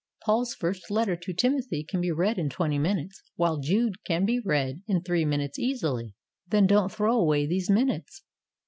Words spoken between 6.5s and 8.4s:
don't throw away these minutes.